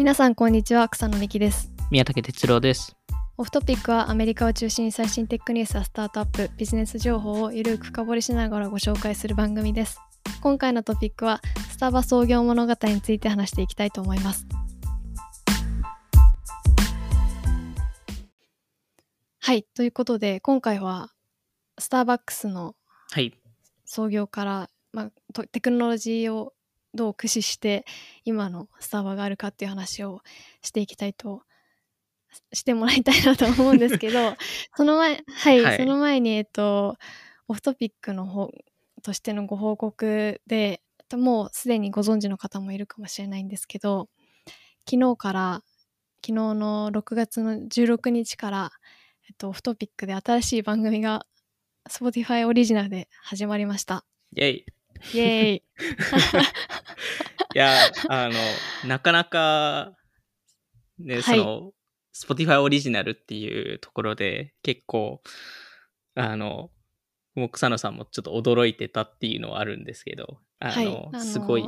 [0.00, 2.96] 皆さんこんにちは草野美希です宮武哲郎です。
[3.36, 9.98] オフトピックはアメリカを中心に最新テックニュースやスタートアップビジネス情報をゆるく深掘りしながらご紹介する番組です
[10.40, 14.46] 今回のトピックはスタバ創業物語について話していきたいと思います
[19.40, 21.10] はいということで今回は
[21.78, 22.74] スターバックスの
[23.10, 23.34] はい。
[23.84, 26.54] 創業から、まあ、とテクノロジーを
[26.94, 27.84] どう駆使して
[28.24, 30.20] 今のスタバがあるかっていう話を
[30.62, 31.42] していきたいと
[32.52, 34.36] してもらいたいなと思うんですけど
[34.76, 36.96] その前はい、はいその前にえっと
[37.48, 38.50] オフトピックの方
[39.02, 40.82] としてのご報告で
[41.12, 44.08] もうすでにご存知の方もいるかもしれないんですけど
[44.88, 45.62] 昨日から
[46.24, 48.70] 昨日の6月の16日から、
[49.28, 51.26] えっと、オフトピックで新しい番組が
[51.88, 54.04] Spotify オリジナルで始まりました。
[54.36, 54.79] イェイ。
[55.12, 55.62] イエーイ。
[57.54, 58.34] いや、あの、
[58.88, 59.96] なかなか、
[60.98, 61.22] ね、はい。
[61.22, 61.72] その、
[62.14, 65.22] Spotify オリジナルっていうところで、結構、
[66.14, 66.70] あの、
[67.34, 71.62] もう草野さんもちょっと驚いてたっていうのはあるんですけど、あの、はいあのーすごい、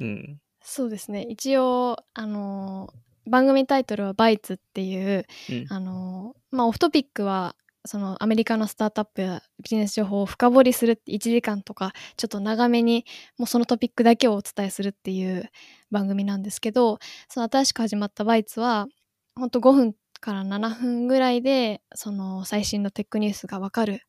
[0.00, 0.40] うん。
[0.62, 1.22] そうですね。
[1.22, 5.66] 一応あのー番組タイトルは「バイツ」っていううん。
[5.68, 7.56] あのーまあオフトピックは
[7.86, 13.04] そのアメリカのスタートアップやビジネス情報を深掘りするって1時間とかちょっと長めに
[13.38, 15.50] もうそのトピックだけをお伝えするっていう
[15.90, 18.86] 番組なんですけどその新しく始まったバイツは
[19.34, 24.00] ほんと5分から7分ぐらいでその最新のテックニュースがわかる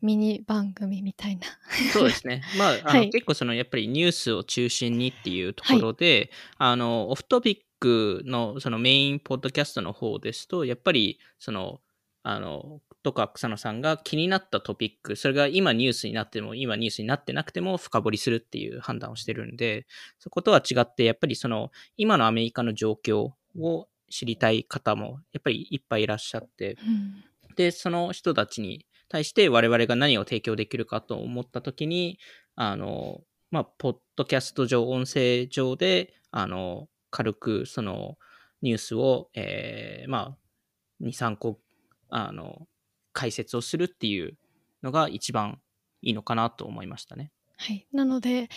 [0.00, 1.46] ミニ番組みたいな。
[1.92, 2.42] そうですね。
[2.56, 3.10] まあ、 あのはい。
[3.10, 11.80] 結構そのやっぱりニュースを中心にっていうところで、あの、オフトピックのそのメインポッドキャストの方ですと、やっぱりその、
[12.22, 19.86] あの、とか草野さんが気になったトピック、それが今ニュースになっても、今ニュースになってなくても深掘りするっていう判断をしてるんで、
[20.18, 27.24] そことは違って、やっぱりその、今のアメリカの状況を知りたい方も、やっぱりいっぱいいらっしゃって、うん。
[27.56, 32.18] で、その人たちに対して我々が何を提供できるかと思ったときに、
[32.54, 38.18] あの、まあ、ポッドキャスト上、音声上で、あの、軽くその
[38.62, 41.58] ニュースを、えーまあ、2、3個、
[42.08, 42.66] あの、
[43.12, 44.36] 解説をするっていう
[44.82, 45.60] のが一番
[46.02, 47.32] いいのかなと思いましたね。
[47.56, 47.86] はい。
[47.92, 48.48] なので、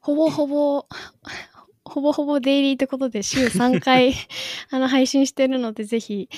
[0.00, 0.86] ほぼほぼ、
[1.84, 4.12] ほぼほぼデイリーってことで週3回
[4.70, 6.28] あの配信してるので、ぜひ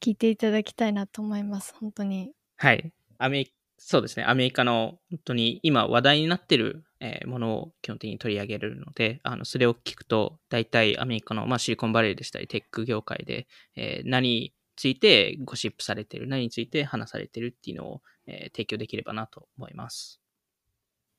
[0.00, 1.74] 聞いていただきたいなと思います。
[1.80, 2.32] 本当に。
[2.56, 2.92] はい。
[3.18, 3.52] アメリ
[3.84, 4.24] そうですね。
[4.24, 20.20] アメリカの本当に今話題になってる、えーものを基本的に取り上げるので、あのそれを聞くと、大体アメリカの、まあ、シリコンバレーでしたり、テック業界で、えー何についてゴシップされてる、何について話されてるっていうのを、えー提供できればなと思います。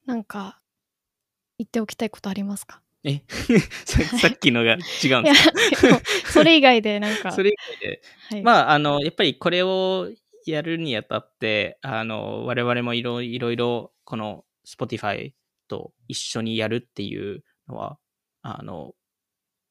[0.06, 0.60] なんか、
[1.58, 2.82] 言っておきたいことありますか？
[3.06, 3.22] え？
[3.86, 4.80] さ さっきのが違う
[5.22, 5.50] んです
[5.88, 6.02] か？
[6.30, 8.02] それ以外でなんか、 それ以外で、
[8.32, 8.42] はい。
[8.44, 10.10] まあ、あの、やっぱりこれを
[10.46, 15.32] やるにあたって、あの、我々もいろいろいろ、この Spotify
[15.70, 17.98] と一緒にやるっていうのは、
[18.42, 18.94] あの、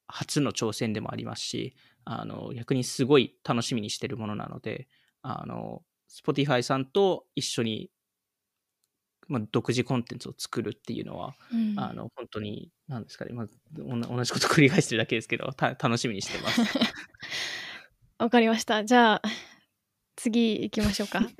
[0.06, 1.74] 初の挑戦でもありますし、
[2.04, 4.88] あの、逆にすごい楽しみにしてるものなので、
[5.22, 7.90] あの、Spotify さんと一緒に、
[9.28, 13.46] まあ、独自コンテンツを作るっていうのは、うんあの、本当に、なんですかね、まあ、
[13.76, 16.60] 同じこと繰り返してるだけですけど、た楽しみにしてます。
[18.18, 18.84] わかりました。
[18.84, 19.22] じゃあ、
[20.16, 21.20] 次行きましょうか。
[21.20, 21.30] はい。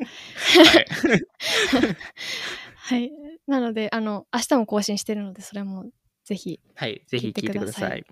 [2.77, 3.13] はい。
[3.47, 5.91] なので、あの、明日も更新してるので、それも
[6.25, 8.05] ぜひはい、ぜひ聞いてください。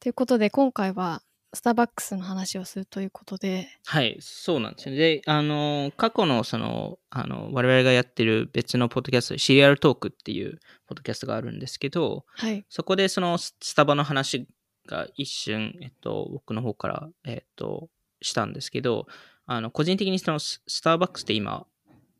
[0.00, 1.22] ということで今回は
[1.56, 4.98] スターバックスの話をするということではい、そうなんですよね。
[4.98, 14.46] で、あの、過去のその、あの、我々がやってる別のポッドキャスト、シリアルトークっていうポッドキャストがあるんですけど、はいそこでそのススタバの話
[14.86, 17.88] が一瞬、えっと、僕の方から、えっと、
[18.20, 19.06] したんですけど、
[19.46, 21.66] あの、個人的にそのススターバックスって今、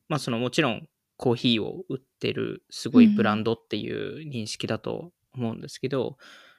[0.08, 6.16] まあそのもちろんコーヒーを売ってるすごいブランドっていう認識だと思うんですけど、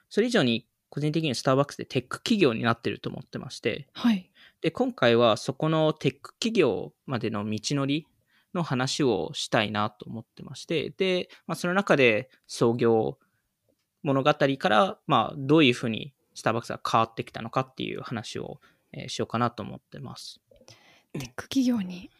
[0.08, 4.30] それ以上に個人的にスターバックスでテック企業になってると思ってまして、はい。
[4.60, 8.06] で、今回はそこのテック企業までの道のり
[8.54, 13.18] の話をしたいなと思ってまして、で、まあ、その中で創業
[14.02, 18.60] 物語から、まあ、どういうふうにスターバックスが変わってきたのかっていう話を、
[18.92, 20.40] えーしようかなと思ってます。
[21.12, 22.10] テック企業に？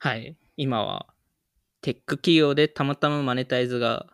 [0.00, 0.36] はい。
[0.56, 1.06] 今は、
[1.80, 4.06] テック企業でたまたまマネタイズが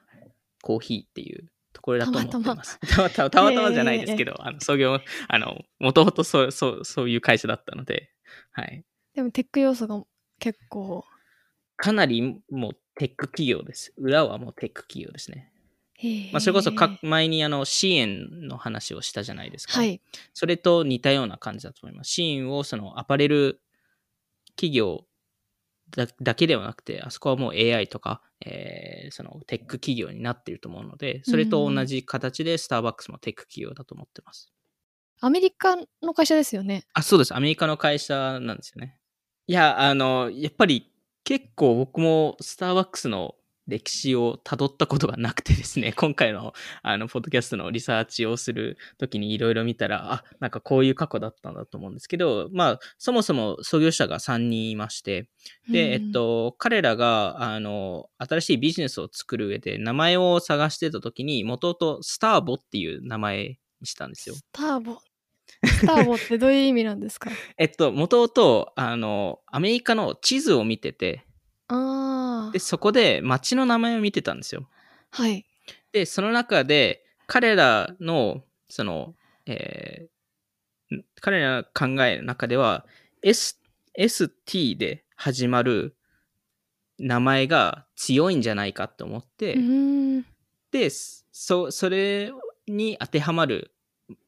[0.62, 2.78] コーヒーっていうところだと思ってます。
[2.80, 8.10] たまたまたまたまじゃないですけど、あの創業、あの、もともとそう、そう、そういう会社だったので、
[8.52, 8.84] はい。
[9.14, 10.02] でもテック要素が
[10.38, 11.04] 結構
[11.76, 13.92] かなりもうテック企業です。
[13.96, 15.50] 裏はもうテック企業ですね。
[15.94, 19.74] へまあ、それこそかえ前にあの支援の話をしたじゃないですか。
[19.74, 20.00] はい。
[20.34, 22.10] それと似たような感じだと思います。
[22.10, 23.60] シーンをそのアパレル
[24.56, 25.04] 企業
[25.96, 34.52] だだけではなくて、あそこはもう AI とか、えーそのテック企業になっていると思うので、それと同じ形でスターバックスもテック企業だと思ってます。
[35.20, 36.84] アメリカの会社ですよね。
[36.94, 37.34] あ、そうです。
[37.34, 38.96] アメリカの会社なんですよね。
[39.46, 40.92] いや、あの、やっぱり
[41.24, 43.34] 結構僕もスターバックスの
[43.66, 46.52] 歴史を辿ったことがなくてですね、 今回の
[46.82, 55.28] あの、ポッドキャストのリサーチをするときにいろいろ見たら、あ、なんかこういう過去だったんだと思うんですけど、まあ、そもそも創業者が3人いまして、
[55.68, 64.34] で、えっと、彼らが、あの、新しいビジネスを作る上で名前を探してたときに、元々スターボっていう名前にしたんですよ。
[64.34, 64.98] スターボ？
[65.64, 67.30] スターボってどういう意味なんですか？
[67.58, 71.24] えっと、元々、あの、アメリカの地図を見てて、
[72.52, 72.58] で、。
[72.58, 74.68] そこで街の名前を見てたんですよ。
[75.10, 75.44] はい。
[75.92, 79.14] で、その中で、彼らの、その、
[79.46, 82.84] えーん彼らの考えの中では、
[83.22, 83.60] S、
[83.96, 85.94] ST で始まる
[86.98, 89.54] 名前が強いんじゃないかと思って。
[90.72, 92.32] で、そ、それ
[92.66, 93.72] に当てはまる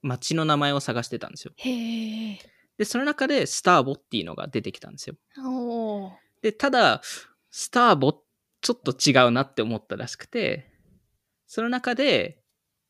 [0.02, 1.52] 街の名前を探してたんですよ。
[2.78, 5.16] で、その中でスターボっていうのが出てきたんですよ。
[6.42, 7.02] で、ただ、
[7.52, 8.24] スターボ、
[8.62, 10.68] ちょっと違うなって思ったらしくて、
[11.46, 12.42] その中で、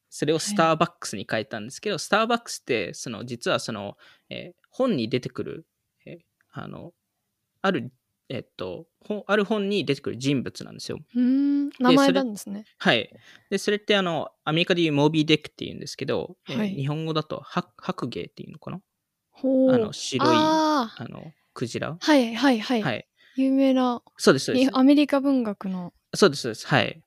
[0.08, 3.98] それをスターバックスに変えたんですけど、スターバックスって、その、実はその、
[4.30, 5.66] えー本に出てくる、
[6.06, 6.18] えー
[6.52, 6.94] あの、
[7.60, 7.92] ある、
[8.30, 10.98] えっと、本ある本に出てくる人物なんですよ。
[11.14, 11.20] うー
[11.66, 11.70] ん。
[11.78, 12.64] 名前なんですね。
[12.78, 13.10] はい。
[13.50, 18.80] で、それってあの、アメリカでいうモービーデックって言うんですけど、えーはい日本語だとハ白芸っていうのかな？
[19.30, 19.74] ほう。
[19.74, 21.98] あの、白い、あの、クジラ？
[22.00, 22.82] はいはいはい。
[22.82, 23.06] はい。
[23.36, 24.70] 有名なそうです、そうですに。
[24.72, 25.92] アメリカ文学の。
[26.14, 26.66] そうです、そうです。
[26.66, 27.02] はい。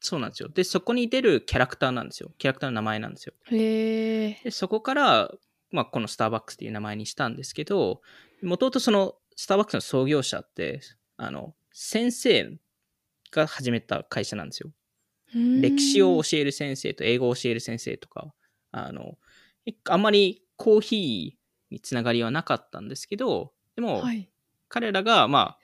[0.00, 0.48] そうなんですよ。
[0.48, 2.30] で、そこに出るキャラクターなんですよ。
[2.38, 3.34] キャラクターの名前なんですよ。
[3.50, 4.40] へえ。
[4.44, 5.30] で、そこから、
[5.70, 8.00] まあ、このスターバックスっていう名前にしたんですけど、
[8.42, 10.80] もともとその、スターバックスの創業者って、
[11.16, 12.58] あの、先生
[13.30, 14.70] が始めた会社なんですよ。
[15.34, 18.32] 歴史を教える先生と英語を教える先生とか、
[18.70, 19.18] あの、
[19.88, 24.28] あんまりコーヒーにつながりはなかったんですけど、でも、はい。
[24.68, 25.57] 彼らが、まあ、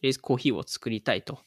[0.00, 1.40] とりあえずコーヒーを作りたいと。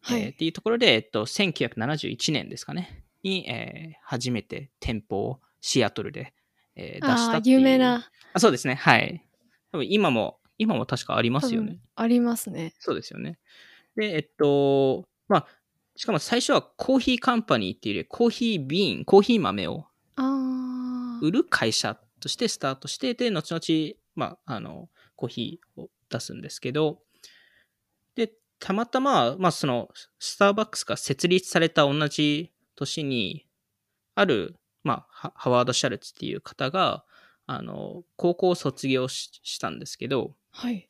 [0.00, 0.22] はい。
[0.22, 6.32] えーっていうところで、えっと、1971年ですかね、に、えー初めて店舗をシアトルで、
[6.76, 7.58] えー出したっていう。
[7.58, 8.08] 有名な。
[8.32, 8.40] あ。
[8.40, 9.24] そうですね、はい。
[9.72, 11.78] 多分今も、今も確かありますよね。
[11.96, 12.74] ありますね。
[12.78, 13.38] そうですよね。
[13.96, 15.46] で、えっと、まあ、
[15.96, 21.18] しかも最初はコーヒーカンパニーっていうより、コーヒービーン、コーヒー豆をああ。
[21.20, 27.00] 売る会社としてスタートして、で、後々、まあ、あの、コーヒーを出すんですけど、
[28.18, 29.88] で、たまたま、まあ、その、
[30.18, 33.46] スターバックスが設立された同じ年に、
[34.16, 37.04] ある、まあ、ハハワード・シャルツっていう方が、
[37.46, 40.88] あの、高校を卒業ししたんですけど、はい。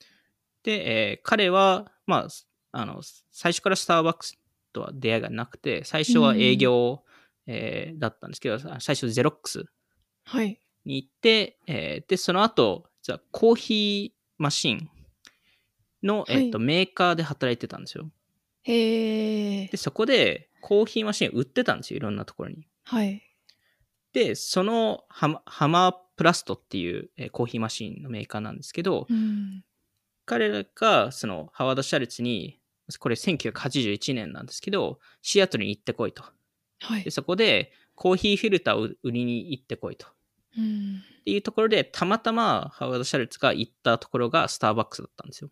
[0.62, 2.28] で、えー彼は、まあ、
[2.72, 4.38] あの、最初からスターバックス
[4.72, 7.04] とは出会いがなくて、最初は営業、
[7.46, 9.64] えーだったんですけど、最初ゼロックス
[10.24, 10.58] はい。
[10.86, 14.90] に行って、えーで、その後、じゃあコーヒーマシン
[16.02, 18.10] の、はいえっとメーカーで働いてたんですよ。
[18.62, 19.76] へえで、。
[19.76, 22.66] そこでコーヒーマシン売ってたんですよ、いろんなところに。
[22.84, 23.22] はい。
[24.12, 29.64] で、そのハマハマープラストっていう、えーコーヒーマシンのメーカーなんですけど、うん。
[30.26, 32.60] 彼らがそのハワード・シャルツに、
[32.98, 36.22] これ1981年なんですけど、シアトルに行ってこいと。
[36.80, 37.10] はいで、。
[37.10, 40.06] そこでコーヒーフィルターを売りに行ってこいと。
[40.56, 41.02] うん。
[41.20, 45.50] っていうところで、たまたまハワード・シャルツが行ったところがスターバックスだったんですよ。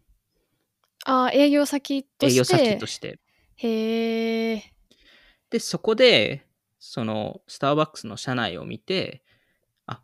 [1.09, 2.35] ああ、営業先として？
[2.35, 3.21] 営業先として。
[3.57, 4.63] へえ。
[5.51, 6.47] で、そこで、
[6.79, 9.23] そのスターバックスの社内を見て、
[9.87, 10.03] あ、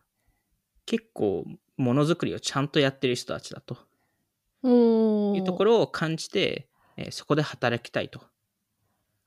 [0.87, 1.45] 結構
[1.77, 3.77] ものづくりをちゃんとやってる人たちだと
[4.63, 5.37] おお。
[5.37, 8.21] いうところを感じて、えーそこで働きたいと。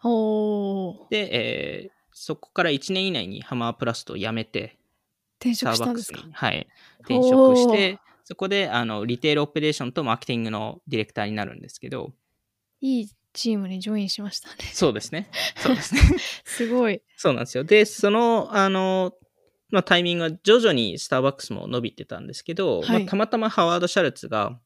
[0.03, 1.07] おお。
[1.09, 4.77] で、えーそこから1年以内にハマープラストを辞めて、
[5.39, 6.67] 転スターバックス職したんですかに、はい、
[6.99, 12.11] 転職して、そこであのリテールオペレーションとマーケティングのディレクターになるんですけど、
[12.81, 14.55] いいチームにジョインしましたね。
[14.73, 15.29] そうですね。
[15.57, 16.01] そうですね。
[16.43, 17.01] すごい。
[17.17, 17.63] そうなんですよ。
[17.63, 19.13] で、その、あの、
[19.69, 24.59] まあ、タイミングが徐々にスターバックスも伸びてたんですけど、はいまあ、たまたまハワード・シャルツが、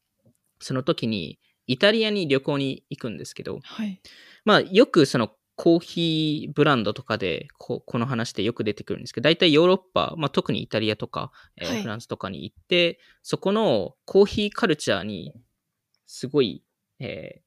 [0.60, 4.00] その時にイタリアに旅行に行くんですけど、はい。
[4.44, 15.34] まあ、よくそのコーヒーブランドとかでここの話でよく出てくるんですけど、大体ヨーロッパ、まあ、特にイタリアとか、えーはいフランスとかに行って、そこのコーヒーカルチャーに
[16.06, 16.64] すごい、
[16.98, 17.42] え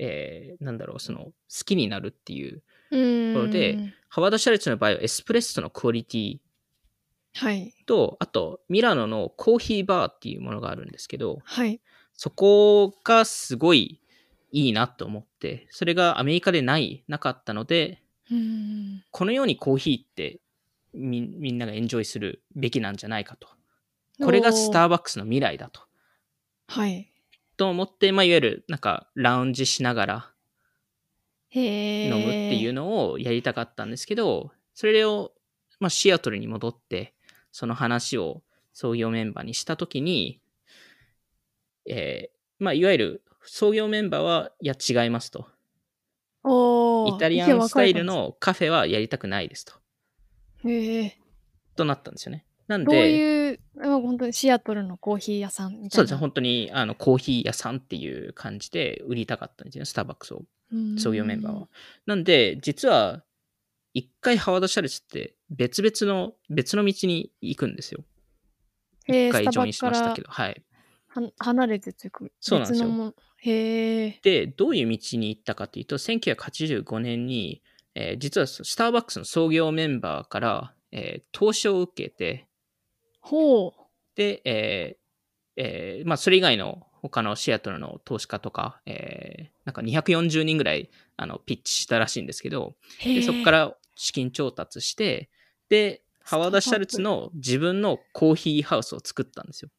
[0.00, 1.32] ーえーなんだろう、その、好
[1.64, 3.34] きになるっていううん。
[3.34, 3.78] ところで
[4.08, 6.38] ハワード・シャの場合はエスプレッソのクオリティ
[7.34, 7.72] はい。
[7.86, 11.80] と、あと、ミラノのコーヒーバーっていうものがあるんですけど、はい。
[12.14, 14.00] そこがすごい
[14.50, 19.04] いいなと思って、それがアメリカでない、なかったので、うん。
[19.10, 20.40] このようにコーヒーって
[20.92, 23.48] みみんながエンジョイするべきなんじゃないかと。
[24.22, 24.86] これがスター。
[24.86, 25.82] ーバックスの未来だと。
[26.66, 27.10] はい。
[27.56, 30.32] と思って、まあ、いわゆるなんかラウンジしながら。
[31.54, 35.32] 飲むっていうのをやりたかったんですけど、それを、
[35.80, 37.14] まあ、シアトルに戻って、
[37.52, 38.42] その話を
[38.74, 40.40] 創業メンバーにしたときに、
[41.88, 45.46] えーまあ、いわゆる創業メンバーは、いや、違いますと。
[46.44, 48.04] おーイタリアンスタイル。
[48.04, 49.74] のカフェはやりたくないですと。
[50.64, 51.18] へえ。
[51.76, 52.44] となったんですよね。
[52.68, 55.90] なんどうで、いう、あ本当にシアトルのコーヒー屋さんみたいな。
[55.90, 61.68] そうですね、本当にあのコーヒー屋さんっていう感じで売りたかったんですよね、スターバックスを、うん創業メンバーは。。
[62.06, 63.22] なんで、実は、
[63.94, 68.04] 一回ハワード・シャルツって別々の、別の道に行くんですよ。
[69.06, 70.62] 一回ジョインしましたけスど、はい。
[71.22, 74.20] は離れてというか、そうなんですよへえ。
[74.22, 77.62] で、どういう道に行ったかというと、1985年に、
[77.94, 82.46] えー実はスターバックスの創業メンバーから、えー投資を受けて、
[83.20, 83.72] ほう。
[84.16, 92.74] で、えーえーまあ、それ以外の他のシアトルの投資家とか、えーなんか240人ぐらいあのピッチしたらしいんですけど。
[93.04, 95.28] でそこから資金調達して、
[95.68, 99.70] で、ハワード・シャルツの自分のコーヒーハウスを作ったんですよ。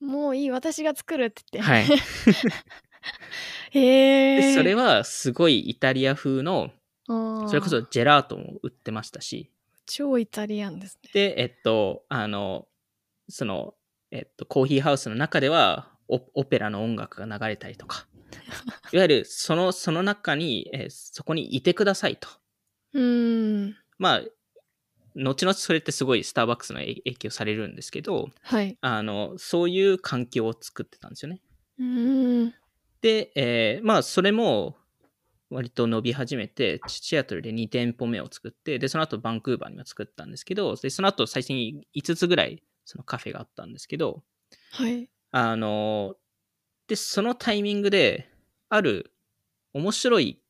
[0.00, 1.70] もういい、私が作るって言って。
[1.70, 1.86] はい。
[3.70, 4.36] へえ。
[4.36, 6.70] でそれはすごいイタリア風の、
[7.06, 9.50] それこそジェラートも売ってましたし、
[9.86, 11.10] 超イタリアンですね。
[11.12, 12.68] で、えっと、あの、
[13.28, 13.74] その、
[14.10, 18.06] えっと、コーヒーハウスの中ではオ、オペラの音楽が流れたりとか、
[18.92, 22.28] いわゆるその、その中に、えーそこにいてくださいと。
[22.92, 23.76] うーん。
[23.98, 24.22] まあ、
[25.18, 28.78] 後々それってすごいスターバックスの影影響されるんですけど、はい。
[28.80, 31.40] あの、そういう環境を作ってたんですよね。
[31.78, 32.54] うーん。
[33.00, 34.76] で、えーまあ、それも
[35.50, 44.22] 割と伸び始めて、シアトルで2店舗目を作って、で、その後バンクーバーにも作ったんですけど、で、その後最初に5つぐらいそのカフェがあったんですけど、
[44.72, 45.08] はい。
[45.30, 46.14] あの、
[46.86, 48.30] で、そのタイミングで、
[48.70, 49.12] ある
[49.72, 50.40] 面白い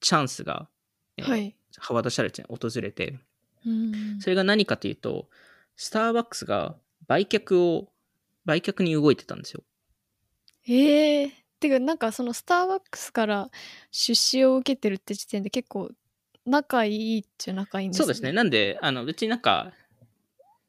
[0.00, 0.68] チャンスが、
[1.16, 1.56] えーはい。
[1.78, 3.18] ハワード・シャルツに訪れて、
[3.66, 5.28] うーんそれが何かというと、
[5.76, 7.88] スターバックスが売却を、
[8.44, 9.62] 売却に動いてたんですよ。
[10.68, 13.50] ええてか、なんかそのスターバックスから
[13.90, 15.90] 出資を受けてるって時点で結構
[16.44, 18.32] 仲いいっちゃ仲いいんですそうですね。。
[18.32, 19.72] なんで、あの別になんか、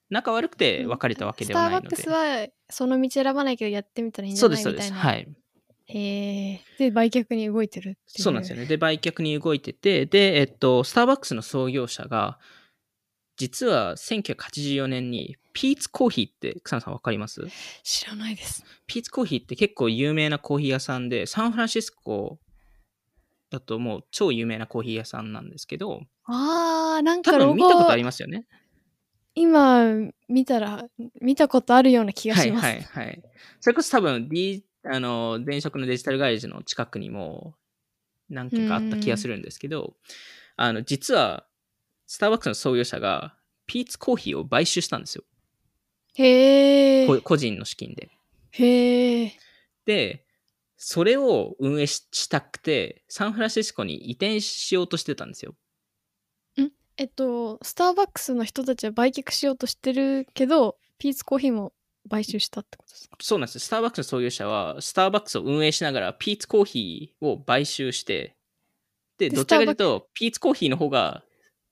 [0.10, 1.96] 仲悪くて別れたわけではないので。
[1.96, 4.92] スターバックスはその道選ばないけどやってみたらいいんじそうです、そうです。
[4.92, 5.34] ゃないみたいな。
[5.34, 5.38] はい。
[6.00, 6.62] へえ。
[6.78, 8.24] で、売却に動いてるっていう。
[8.24, 8.66] そうなんですよね。
[8.66, 12.40] で、売却に動いてて、で、えっと、スターバックスの創業者が、
[13.38, 17.42] 実は1984年に、ピーツコーヒーって、草野さんわかります？
[17.84, 18.66] 知らないです。
[18.86, 22.40] ピーツコーヒーって結構有名なコーヒー屋さんで、サンフランシスコ
[23.50, 28.46] だともう超有名なコーヒー屋さんなんですけど、あー、なん多かロゴ分見たことありますよね。
[29.36, 29.86] 今
[30.28, 30.86] 見たら
[31.22, 32.66] 見たことあるような気がはいします。
[32.66, 33.22] はいはい。
[33.62, 37.56] それこそ多分、D、あの、電飾のデジタルガレージの近くにも
[38.30, 39.96] 何軒かあった気がするんですけど、
[40.56, 41.47] あの、実は、
[42.08, 43.36] スターバックスの創業者が、
[43.68, 45.24] ピーツコーヒーを買収したんですよ。
[46.16, 47.08] へえ。
[47.08, 48.10] こ個人の資金で。
[48.52, 49.34] へえ。
[49.86, 50.26] で、
[50.78, 55.54] それを運営ししたくて、サンフランシスコに移転しようとしてたんですよ。
[57.00, 61.72] えっと、スターバックスの人たちは売却しようとしてるけど、ピーツコーヒーも
[62.10, 63.18] 買収したってことですか？
[63.22, 63.60] そうなんです。
[63.60, 68.36] スターバックスの創業者は、スターバックスを運営しながら、ピーツコーヒーを買収して、
[69.20, 71.24] で、でどちらかというと、ピーツコーヒーの方が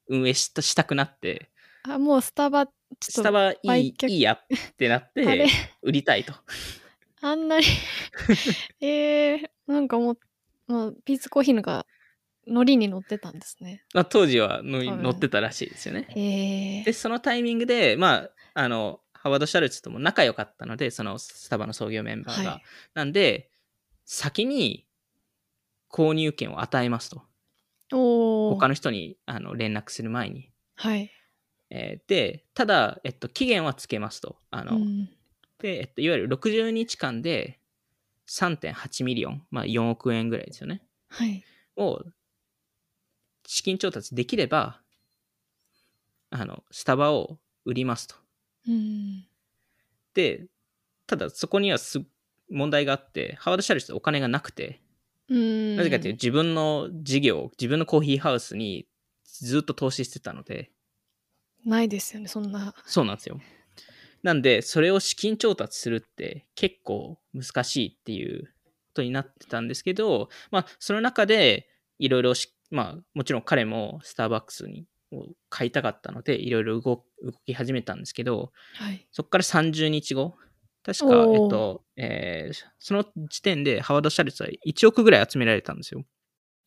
[0.08, 1.50] 運営したしたくなって、
[1.84, 5.48] あ、もうスタバ、ちょっとスタバいいいいやってなって、
[5.82, 6.34] 売りたいと。
[7.22, 7.66] あんなに
[8.82, 10.20] えー、なんかもう、
[10.68, 11.86] まあ、ピーツコーヒーのが
[12.48, 13.84] ノリに乗ってたんですね。
[13.94, 16.08] まあ、当時は乗り多分乗ってたらしいですよね。
[16.10, 22.52] へえで、そのタイミングで、まあ、あの、ハワード・シャルツとも仲良かったので、そのスタバの創業メンバーが。
[22.52, 23.50] はいなんで、
[24.06, 24.86] 先に
[25.90, 27.24] 購入権を与えますと。
[27.90, 30.52] 他の人にあの連絡する前に。
[30.76, 31.12] はい。
[31.70, 34.38] えーで、ただ、えっと、期限はつけますと。
[34.52, 35.10] あの、うん
[35.60, 37.60] で、えっと、いわゆる60日間で
[38.28, 40.82] 3.8 million、まあ4億円ぐらいですよね。
[41.10, 41.44] はい。
[41.78, 42.02] を
[43.48, 44.82] 資金調達できれば、
[46.30, 48.16] あの、スタバを売りますと。
[48.68, 49.26] うん。
[50.14, 50.46] で、
[51.08, 52.04] ただそこにはす
[52.50, 54.85] 問題があって、ハワード・シャルツってお金がなくて、うん。
[55.30, 58.88] なぜかというと自分の事業、自分のコーヒーハウスに
[59.24, 60.72] ずっと投資してたので、
[61.66, 62.74] ないですよね、そんな。
[62.86, 63.40] そうなんですよ。
[64.24, 68.50] なんで、それを資金調達するって結構難しいっていうこ
[68.96, 71.68] とになってたんですけど、まあ、その中で
[72.00, 79.08] いろいろし、まあ、もちろん彼もスターバックスにを買いたかったので、いろいろ動動き始めたんですけど、はい。
[79.12, 80.36] そこから30日後、
[80.86, 86.04] 確か、えっと、えーその時点でハワード・シャルツは1億ぐらい集められたんですよ。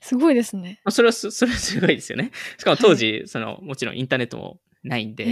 [0.00, 0.80] すごいですね。
[0.84, 2.32] まあそれはす、 それはすごいですよね。
[2.58, 5.24] しかも当時、その、もちろんインターネットもないんで、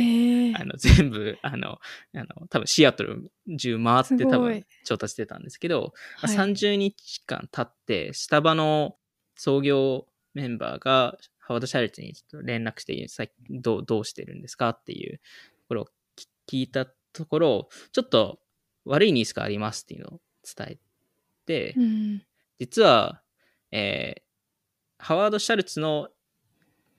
[0.57, 1.81] あの全部、あの、
[2.15, 8.97] あの多分シアトル中回って多分調達してたんですけど、まあはい30日間経って、スタバの
[9.35, 15.23] 創業メンバーがハワード・シャルツにちょっと連絡して、さどうどうしてるんですかっていうと
[15.69, 15.85] ころを
[16.17, 18.41] 聞聞いたところ、ちょっと
[18.87, 20.21] 悪いニュースがありますっていうのを
[20.57, 20.79] 伝え
[21.45, 22.23] て、うん。
[22.59, 23.23] 実は、
[23.71, 24.27] えー
[24.99, 26.09] ハワード・シャルツの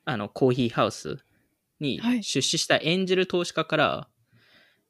[0.06, 1.18] あのコーヒーハウス
[1.80, 4.08] にはい出資したエンジェル投資家から、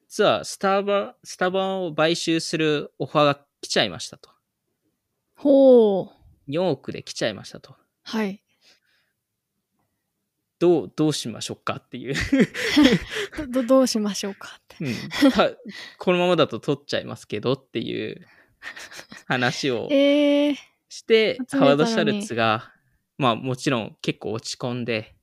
[0.07, 4.29] 実はスタバ、スタバを買収するオファーが来ちゃいましたと。
[5.35, 6.11] ほ
[6.47, 6.51] う。
[6.51, 7.75] 4億で来ちゃいましたと。
[8.03, 8.41] はい。
[10.59, 12.15] どう、どうしましょうかっていう。
[13.49, 14.85] ど、どどうしましょうかって。
[14.85, 15.51] うんた
[15.99, 18.25] このままだと取っちゃいますけどっていう
[19.27, 20.55] 話を ええ
[20.89, 22.73] して、集めたのにハワード・シャルツが、
[23.17, 25.15] まあもちろん結構落ち込んで、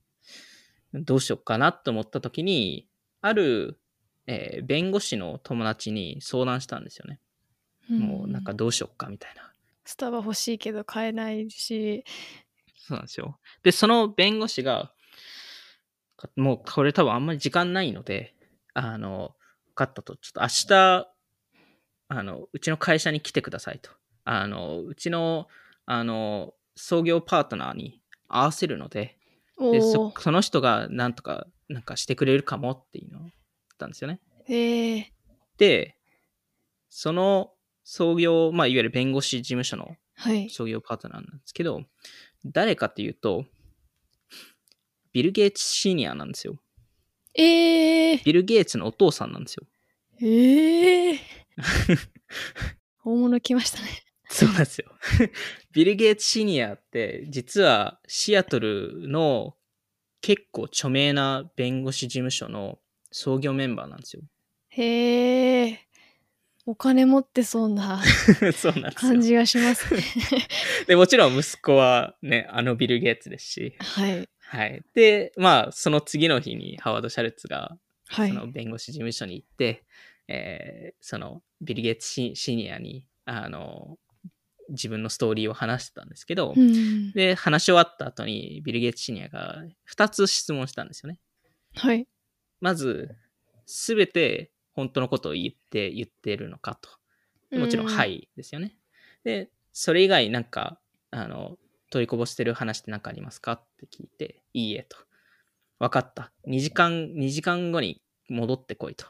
[0.92, 2.88] どうしようかなと思った時に、
[3.20, 3.80] ある、
[4.26, 7.20] えー弁護士の友達に相談したんですよね。
[7.88, 9.52] もうなんかどうしようかみたいな。
[9.84, 12.04] スタバ欲しいけど買えないし。
[12.76, 13.38] そうなんですよ。
[13.62, 14.93] で、その弁護士が、か
[16.36, 18.34] もうこれ多分あんまり時間ないので、
[18.74, 19.34] あの、
[19.68, 20.16] 分かったと。
[20.16, 21.08] ちょっと明日、
[22.08, 23.90] あの、うちの会社に来てくださいと。
[24.24, 25.48] あの、うちの、
[25.86, 29.16] あの、創業パートナーに合わせるので、
[29.56, 30.20] おでそお。
[30.20, 33.32] その人がなんとか、なんかしてくれるかもっていうのを言っ
[33.78, 34.20] たんですよね。
[34.48, 35.12] ええ
[35.56, 35.96] で、
[36.88, 37.52] その
[37.84, 40.48] 創業、まあ、いわゆる弁護士事務所のはい。
[40.48, 41.82] 創業パートナーなんですけど、
[42.44, 43.44] 誰かっていうと、
[45.14, 46.56] ビル・ゲイツシニアなんですよ。
[47.34, 49.66] ええビル・ゲイツのお父さんなんですよ。
[50.20, 51.20] ええ
[53.04, 53.88] 大物来ましたね。
[54.28, 54.90] そうなんですよ。
[55.72, 59.56] ビル・ゲイツシニアって、実はシアトルの
[60.20, 62.80] 結構著名な弁護士事務所の
[63.12, 64.22] 創業メンバーなんですよ。
[64.70, 65.80] へえ。
[66.66, 68.02] お金持ってそうな。
[68.96, 70.02] 感じがしますね。
[70.88, 73.76] で、もちろん息子はね、あのビル・ゲイツですし。
[73.78, 74.28] はい。
[74.46, 74.82] はい。
[74.94, 77.76] で、まあ、その次の日にハワード・シャルツが
[78.06, 78.34] はいそ。
[78.34, 79.84] の弁護士事務所に行って、
[80.28, 83.98] えーそのビル・ゲイツシシニアにあの
[84.68, 87.12] 自分のストーリーを話してたんですけど、うん。
[87.12, 89.62] で話し終わった後にビル・ゲイツシニアが
[89.94, 91.18] 2つ質問したんですよね。
[91.76, 92.06] はい。
[92.60, 93.14] まず
[93.66, 96.90] 全て本当のことを言って言ってるのかと。
[97.50, 98.76] でもちろん、うんはいですよね。
[99.24, 100.78] で、それ以外なんか、
[101.10, 101.56] あの、
[101.94, 103.52] 取りこぼしてる話って何かありますか？
[103.52, 104.96] って聞いて、いいえと。
[105.78, 106.32] 分かった。
[106.48, 109.06] 2時間、2時間後に戻ってこいと。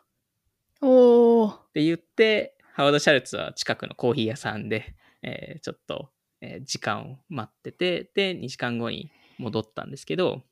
[0.83, 1.49] おお。
[1.49, 6.11] って言って、ハワード・シャルツは近くのコーヒー屋さんで、えーちょっと、
[6.42, 10.42] えー時間を待ってて、で、2時間後に戻ったんですけど、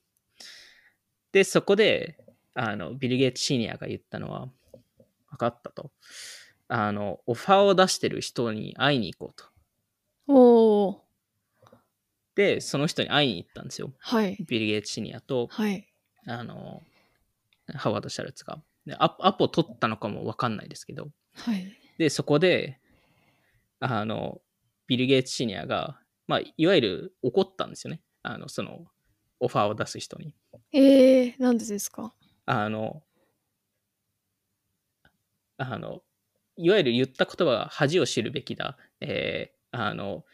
[1.33, 2.17] で、そこで、
[2.55, 4.49] あの、ビル・ゲイツ・シニアが言ったのは、
[5.31, 5.91] 分かったと。
[6.69, 9.45] あの、オファーを出してる人に会いに行こうと。
[10.29, 11.05] おお。
[12.35, 13.93] で、その人に会いに行ったんですよ。
[13.99, 14.37] はい。
[14.47, 15.87] ビル・ゲイツ・シニアと、はい。
[16.27, 16.83] あの、
[17.75, 18.63] ハワード・シャルツが。
[18.87, 21.73] でアアポ取ったのかも分かんないですけど、はい。
[21.99, 22.81] で、そこで、
[23.81, 24.41] あの、
[24.87, 28.01] ビル・ゲイツ・シニアが、まあ、いわゆる怒ったんですよね。
[28.23, 28.87] あの、その、
[29.41, 30.35] オファーを出す人に。
[30.73, 32.15] ええなんでですか？
[32.47, 33.03] あの、
[35.59, 36.03] あの、
[36.57, 38.79] いわゆる言った言葉が恥を知るべきだ。
[39.01, 40.25] えーあの、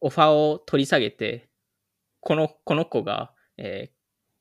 [0.00, 1.48] オファーを取り下げて、
[2.20, 3.96] この、この子が、えー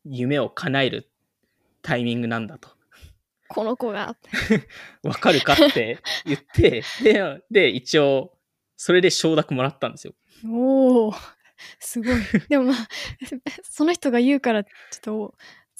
[0.05, 1.09] 夢を叶える
[1.81, 2.69] タイミングなんだと。
[3.47, 4.15] この子が。
[5.03, 8.37] わかるかって言って、で、で、一応、
[8.77, 10.13] それで承諾もらったんですよ。
[10.47, 11.13] おお。
[11.79, 12.15] すごい。
[12.49, 12.87] でもまあ、
[13.63, 15.35] その人が言うから、ちょっと、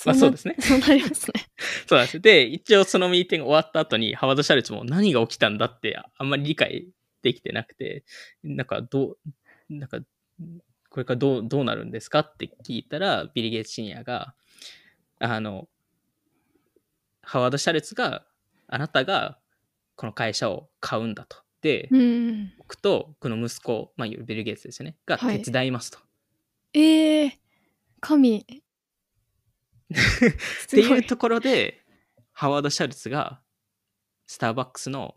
[0.06, 1.46] なまあそうですねそうなりますね。
[1.88, 2.20] そうなんです。
[2.20, 6.88] で、一応そのミーティング終わった後に、ハワード・シャルツも何が起きたんだってあんまり理解
[7.22, 8.04] できてなくて、
[8.44, 9.18] なんかどう、
[9.70, 10.00] なんか、
[10.90, 14.36] これからどうどうなるんですかって聞いたら、ビリ・ゲイツ・シニアが、
[15.20, 15.68] あの、
[17.22, 18.26] ハワード・シャルツが、
[18.68, 19.38] あなたが
[19.96, 21.38] この会社を買うんだと。
[21.62, 22.54] で、うん。
[22.58, 26.00] 僕とこの息子、まあ、ビル・ゲイツですよね、がはい手伝いますと。
[26.74, 27.40] ええ
[28.00, 28.46] 神。
[29.90, 31.84] っていうところで、
[32.32, 33.42] ハワード・シャルツが
[34.28, 35.16] スターバックスの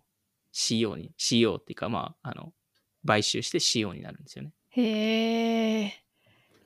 [0.52, 2.52] CEO に、CEO っていうか、まあ、あの、
[3.08, 4.52] 買収して CEO になるんですよね。
[4.68, 6.04] へえ。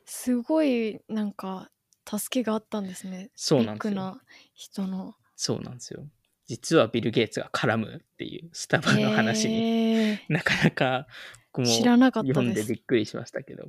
[0.05, 1.71] すごい、なんか、
[2.05, 3.31] 助けがあったんですね。
[3.37, 4.21] そうなんですよな
[4.53, 5.15] 人の。
[5.37, 6.05] そうなんですよ。
[6.49, 11.07] 実はビル・ゲイツが絡むっていうスタバの話に、なかなか
[11.53, 12.65] 僕も知らなかった読んで。
[12.65, 13.69] びっくりしましたけど。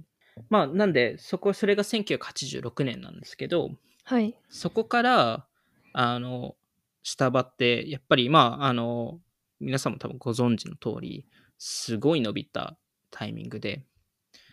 [0.50, 3.70] まあ、なんで、そこ、それが1986年なんですけど、
[4.04, 4.36] はい。
[4.50, 5.46] そこから、
[5.94, 6.56] あの、
[7.04, 9.20] スタバって、やっぱり、まあ、あの、
[9.60, 11.28] 皆さんも多分ご存知の通り、
[11.66, 12.76] すごい伸びた
[13.10, 13.86] タイミングで、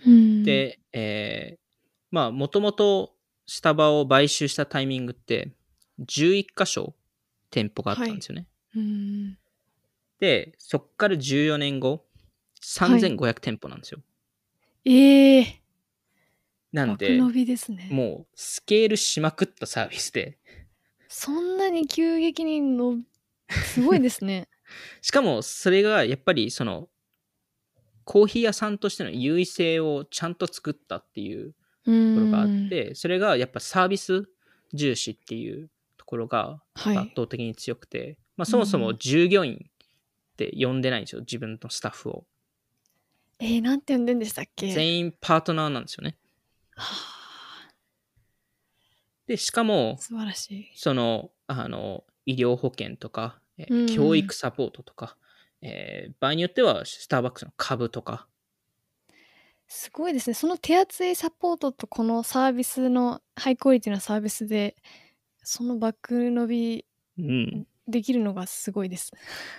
[0.07, 1.61] うん、で、えー
[2.13, 3.15] まあ、もともと
[3.47, 5.51] スタバを買収したタイミングって、
[6.07, 6.95] 11箇所
[7.51, 8.47] 店舗があったんですよね。
[8.77, 9.39] うん。
[10.21, 12.05] で、そっから14年後、
[12.63, 14.01] 3500店舗なんですよ。
[14.85, 15.61] ええ
[16.73, 17.89] なんで、爆伸びですね。
[17.91, 20.39] もうスケールしまくったサービスで、
[21.09, 22.99] そんなに急激にの、
[23.49, 24.47] すごいですね。
[25.03, 26.89] しかもそれがやっぱりその、
[28.11, 34.29] コーヒー屋さんとしての優位性をちゃんと作ったっていうところがあって、それがやっぱサービス
[34.75, 36.97] 重視っていうところがはい。
[36.99, 39.65] 圧倒的に強くて、まあ、そもそも従業員
[40.33, 42.25] って呼んでないんですよ、自分のスタッフを。
[43.39, 44.73] えー、なんて呼んでんでしたっけ？
[44.73, 46.17] 全員パートナーなんですよね。
[46.75, 47.71] はあ
[49.29, 50.73] で、しかも、素晴らしい。
[50.75, 55.17] その、あの、医療保険とか、えうん教育サポートとか、
[55.63, 58.27] えー場合によってはスターバックスの株とか、
[59.69, 60.35] すごいですね。
[60.35, 64.77] その手厚いサポートとこのサービスのハイクオリティなサービスで、
[65.45, 66.87] そのバック伸び
[67.19, 67.67] うん。
[67.87, 69.13] できるのがすごいです。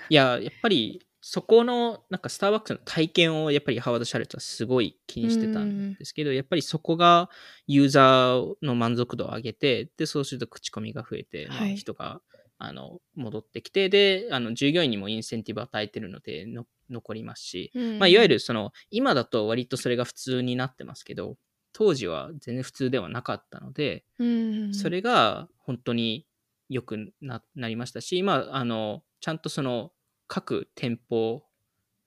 [0.10, 7.30] いや、やっぱり、そこの、なんかスターバックスの体験を、やっぱりハワード・シャレットはすごい気にしてたんですけど、やっぱりそこが
[7.68, 12.22] ユーザーの満足度を上げて、で、そうすると口コミが増えて、まあはい人が、
[12.64, 21.38] あの、戻ってきて、で、あの、従業員にもインセンティブを与えてるので、の残りますし、まあ、いわゆる、るその、今だと割とそれが普通になってますけど、
[21.74, 26.28] 当時は全然普通ではなかったので、うん、それが本当に
[26.70, 29.92] 良くななりましたし、まあ、あの、ちゃんとその、
[30.28, 31.44] 各店舗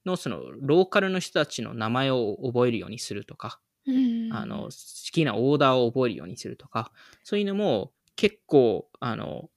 [0.07, 4.71] のその、ローカルの人たちの名前を覚えるようにするとか、うん、あの、好
[5.13, 9.51] きなオーダーを覚えるようにするとか、そういうのも結構、あの、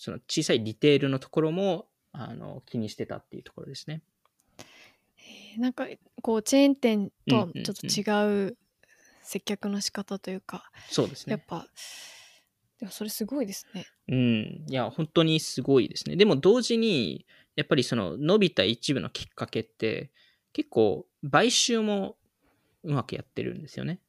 [0.00, 4.00] その小さいディテールのところも、あの、気にしてたっていうところですね。
[5.18, 5.86] えーなんか
[6.22, 8.56] こうチェーン店とはちょっと違う
[9.22, 11.42] 接客の仕方というか、そうですねやっ。
[11.46, 11.66] ぱ
[12.78, 13.84] でもそれすごいですね。
[14.08, 14.64] うん。
[14.70, 16.16] いや、本当にすごいですね。
[16.16, 20.10] でも同時に、やっぱりその伸びた一部のきっかけって、
[20.54, 22.16] 結構買収も
[22.84, 24.00] うまくやってるんですよね。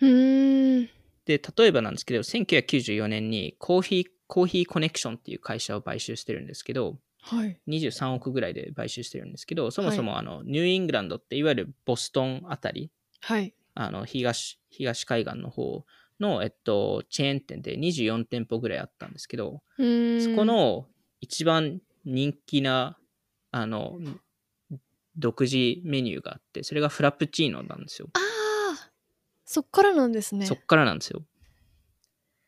[0.00, 0.88] うーん
[1.24, 7.60] で、例えばなんですけど、1994年にコーヒー、コーヒーコネクションっていう会社を買収してるんですけど、はい。
[7.68, 12.90] 23億ぐらいで買収してるんですけど、そもそもあの、ニューイングランドっていわゆるボストンあたり、
[13.20, 13.52] はい。
[13.74, 15.84] あの東東海岸の方
[16.18, 20.86] の、えっと、チェーン店で24店舗ぐらいあったんですけど、うーんそこの
[21.20, 22.96] 一番人気な、
[23.50, 23.98] あの、
[25.18, 28.08] 独自メニューがあって、それがフラプチーノなんですよ。
[28.14, 28.90] ああ
[29.44, 30.54] そっからなんですねそ。
[30.54, 31.22] っからなんですよ。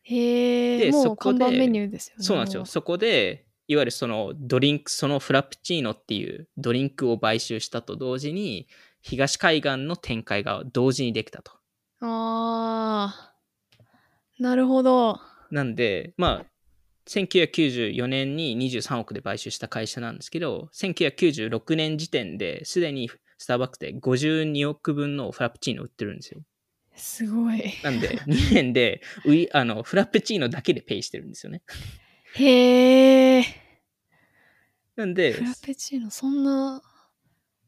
[0.04, 2.24] へえもうでそこで看板メニューですよね。
[2.24, 2.60] そうなんですよ。
[2.60, 8.68] もそこで、いわゆるそのドリンク、そのフラプチーノっていうドリンクを買収したと同時に、
[9.00, 11.52] 東海岸の展開が同時にできたと。
[12.00, 13.34] ああ
[14.38, 15.20] なるほど。
[15.50, 16.46] なんで、まあ、
[17.08, 26.40] 1994年に23億で買収した会社なんですけど、1996年時点ですでにスターバックスで52億分のフラペチーノ売ってるんですよ。
[26.96, 27.74] すごい。
[27.82, 31.62] なんで、 2年でウイあのフラペチーノだけでペイしてるんですよね。
[32.34, 33.44] へえ。
[34.96, 36.82] なんでフ、ラペチーノそんな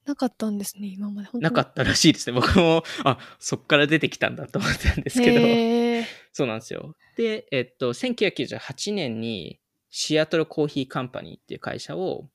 [0.06, 1.28] なかったんですね今まで。
[1.40, 2.34] なかったらしいですね。
[2.40, 6.06] 僕も、あ、そっから出てきたんだと思ったんですけど。
[6.32, 6.94] そうなんですよ。
[7.16, 9.58] で、えっと、1998年に
[9.90, 12.28] シアトルコーヒーカンパニーっていう会社を、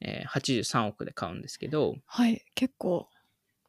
[0.00, 3.08] えー83億で買うんですけど、はい結構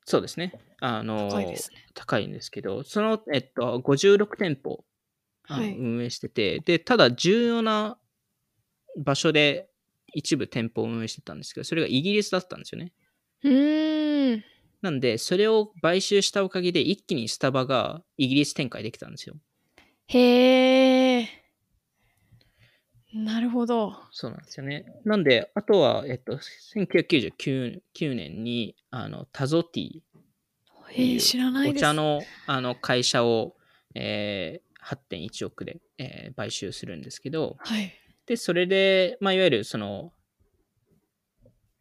[0.08, 0.54] そうですね。
[0.80, 1.86] あの、高いですね。
[1.93, 4.86] 高いんですけど、その、えっと、56店舗、
[5.50, 8.00] あのはい運営してて、で、ただ重要な
[8.98, 9.70] 場所で
[10.13, 12.93] 一部店舗を運営してたんですけど、それがイギリスだったんですよね。
[13.43, 14.43] うーん。
[14.82, 19.36] なんで、それを買収したおかげで一気にスタバがイギリス展開できたんですよ。
[20.08, 21.46] へえ。
[23.13, 23.96] なるほど。
[24.12, 24.86] そうなんですよね。
[25.06, 26.39] なんで、あとは、えっと、
[26.76, 27.82] 1999
[28.15, 30.02] 年に、あの、タゾティ
[30.91, 31.72] えー、知らない。
[31.72, 33.56] お茶のあの会社を、
[33.96, 37.93] えー、8.1億で、えー、買収するんですけど、はい。
[38.26, 40.12] で、それで、まあ、いわゆるその、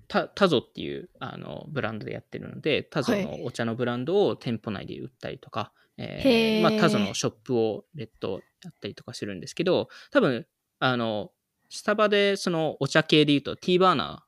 [0.09, 10.47] タタゾっていうあのブランドでやってるので、タゾのお茶のブランドを店舗内で売ったりとか、えへーーまあ、タゾのショップを別途やったりとかするんですけど、多分、
[10.79, 11.33] あの、
[11.69, 14.25] スタバでそのお茶系で言うと、ティーバーナ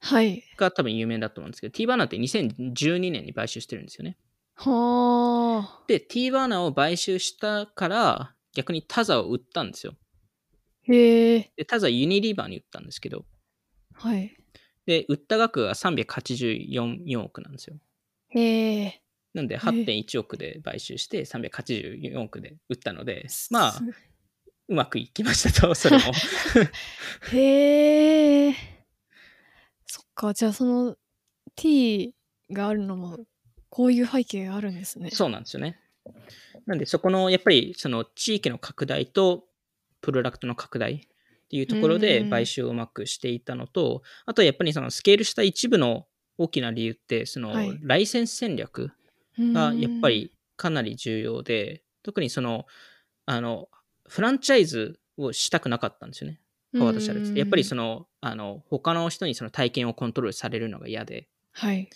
[0.00, 0.42] はい。
[0.56, 4.16] ーが多分有名だと思うんですけど、ティーバーナーって2012年に買収してるんですよね。
[4.56, 5.84] はあ。
[5.88, 9.94] で、ティーバーナーを買収したから、逆にタザを売ったんですよ。
[10.82, 11.52] へえ。
[11.56, 13.24] で、タザはユニリーバーに売ったんですけど、
[13.94, 14.36] はい。
[14.86, 17.76] で、売った額が384億なんですよ。
[18.28, 19.00] へえ。
[19.32, 23.82] なんで、8.1億で買収して、384億で売ったので、まあす、
[24.68, 26.04] うまくいきましたと、それも。
[27.32, 28.54] へえ。
[29.86, 30.96] そっか、じゃあその
[31.56, 32.14] T
[32.50, 33.18] があるのも、
[33.68, 35.10] こういう背景があるんですね。
[35.10, 35.78] そうなんですよね。
[36.66, 39.46] なんで、そこの、やっぱり、その地域の拡大と、
[40.00, 41.00] プロダクトの拡大っ
[41.48, 48.90] ていうところでうん買収をうまくしていたのと、あとはやっぱりそのスケールした一部の大きな理由って、そのはいライセンス戦略
[49.38, 52.66] がやっぱりかなり重要で、特にその、
[53.26, 53.68] あの、
[54.08, 56.40] フランチャイズをしたくなかったんですよね。
[56.76, 57.40] ハワード・シャルツって。
[57.40, 61.28] やっぱりその、の、あの、他の人にその体験をコントロールされるのが嫌で。
[61.52, 61.88] はい。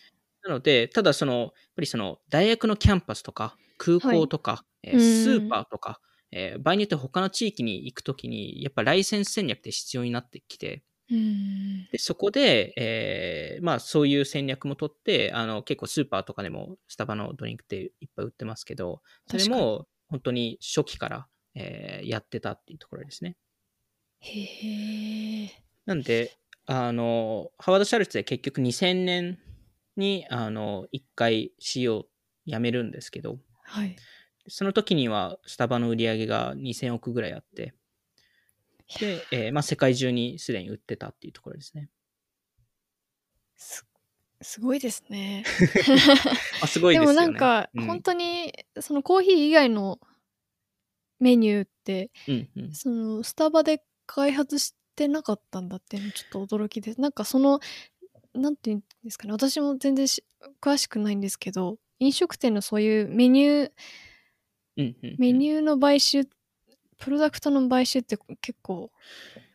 [0.44, 11.88] なので、ただその、やっぱりその、大学のキャンパスとか、空港とか、えーうんスーパーとか、えー場合によって他の地域に行くときに、やっぱライセンス戦略って必要になってきて、うん。
[11.90, 21.26] でそこで、えーまあそういう戦略も取って、あの結構スーパーとかでもスタバのドリンクっていっぱい売ってますけど、それも本当に初期から、
[21.58, 23.36] えーやってたっていうところですね。
[24.20, 25.50] へえ。
[25.84, 26.32] なんで、
[26.66, 29.38] あの、ハワード・シャルツで結局2000年
[29.96, 32.06] に、あの、1回 CEO を
[32.46, 33.96] 辞めるんですけど、はい。
[34.46, 37.74] その時にはスタバの売り上げが2000億ぐらいあって、
[39.00, 41.90] で、えーまあ、世界中にすでに売ってたっていうところですね。
[43.56, 43.84] す
[44.40, 45.44] すごいですね。
[46.62, 47.26] あすごいでですよね。
[47.26, 49.98] もなんか、うん本当にそのコーヒー以外の
[51.20, 52.72] メニューってうんうん。
[52.72, 57.00] そのスタバで開発してなかったんだっていうのちょっと驚きです。
[57.00, 57.60] なんかその
[58.34, 59.32] なんていうんですかね。
[59.32, 60.24] 私も全然し
[60.60, 63.70] 詳しくないんですけど飲食店のそういうメニュー
[64.76, 65.16] うんうんうん。
[65.18, 66.24] メニューの買収
[66.98, 68.90] プロダクトの買収って結構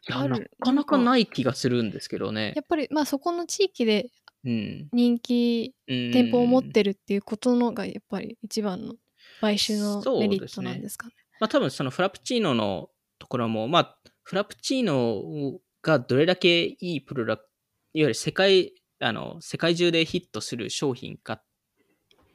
[0.10, 0.52] ある。
[0.60, 2.54] なかなかない気がするんですけどね。
[2.56, 2.62] や。
[2.62, 4.10] っぱりまあそこの地域で
[4.45, 8.95] うん、人気店店舗を持ってるっていうことのがやっぱり一番の
[9.39, 11.13] 買収のメリットなんですかね。
[11.43, 12.88] まあ多分そのフラプチーノの
[13.19, 17.49] ところも、まあフラプチーノがどれだけいいプロダクト、
[17.95, 21.43] いわゆる世界、あの、世界中でヒットする商品か、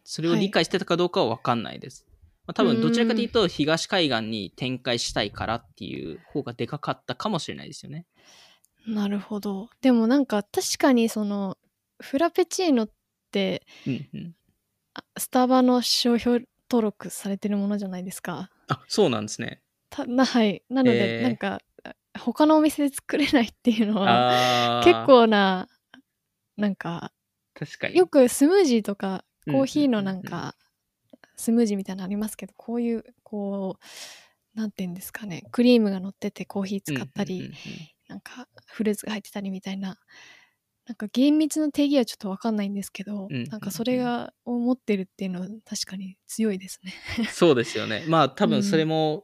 [0.04, 2.04] それを理解してたかどうかはわかんないです。
[2.46, 8.04] まあ多分どちらかというと東海岸に展開したいからっていう方がでかかったかもしれないですよね。
[8.86, 9.70] なるほど。
[9.80, 11.56] でもなんか確かにその
[11.98, 12.90] フラペチーノっ
[13.32, 14.34] てうんうん。
[14.92, 18.50] あスタバの商標登録されてるものじゃないですか。
[18.68, 19.62] あ、そうなんですね。
[19.90, 20.62] たなはい。
[20.68, 25.68] なので、へーなんかあ他のお店で作れないっていうのはあー結構な
[26.56, 27.12] なんか
[27.54, 27.96] 確かに。
[27.96, 30.54] よくスムージーとかうんコーヒーのなんうんうんか
[31.36, 33.78] スムージーみたいなのありますけどこういうこ
[34.54, 37.54] うなんていうんですかねクリームが乗っててコーヒー使ったり、うんうんうんうん
[38.08, 39.98] なんかフルーツが入ってたりみたいな
[40.88, 46.94] なんか厳密な定義はちょっとわかんないんですけど、うんうんうんなんかそれがを持ってるっていうのは確かに強いですね。
[47.30, 48.04] そうですよね。
[48.08, 49.22] まあ多分それも、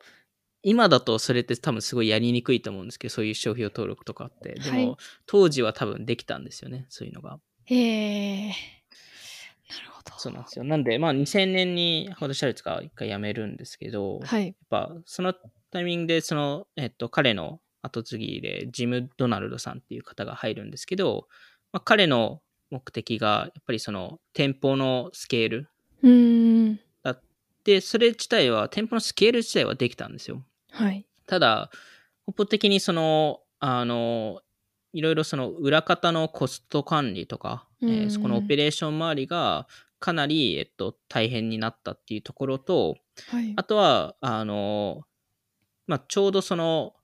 [0.62, 4.55] 今だとそれって多分すごいやりにくいと思うんですけど、そういう商標登録とかって。
[4.55, 4.96] でも、はい
[5.27, 7.40] 当時は多分できたんですよね、そういうのが。
[7.64, 10.18] へえなるほど。
[10.18, 10.64] そうなんですよ。
[10.64, 14.55] なんで、まあ2000年にハワード・シャルツが一回辞めるんですけど、やっはい。
[14.68, 15.35] ぱその
[15.70, 21.29] タイミングで、その、えっと、彼の後継ぎでジム・ドナルドさんっていう方が入るんですけど、
[21.74, 25.68] まあ、彼の目的が、やっぱりその店舗のスケール
[26.04, 26.80] うーん。
[27.64, 30.44] で、それ自体は、店舗のスケール自体はできたんですよ。
[30.70, 31.04] はい。
[31.26, 31.70] ただ、
[32.28, 34.42] 一方的にその、あの、
[34.92, 39.66] いろいろその裏方のコスト管理とか、えーうんそこのオペレーション周りが
[39.98, 43.52] かなり、えっと、大変になったっていうところと、はい。
[43.56, 45.02] あとは、あの、
[45.88, 46.94] まあ、ちょうどその、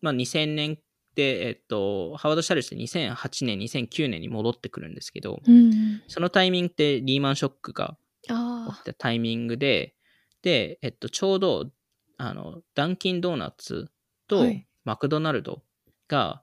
[0.00, 0.87] まあ、2000年で、
[1.22, 6.02] えっと、ハワード・シャルツで2008年、2009年に戻ってくるんですけど、うん。
[6.08, 7.96] そのタイミングでリーマンショックが
[8.28, 9.94] あ起きたタイミングで、
[10.42, 11.70] で、えっと、ちょうど、
[12.16, 13.90] あの、ダンキンドーナツ
[14.26, 15.60] と、はいマクドナルド
[16.08, 16.42] が、